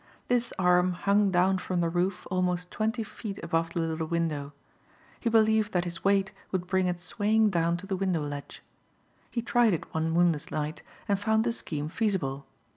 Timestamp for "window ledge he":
7.95-9.43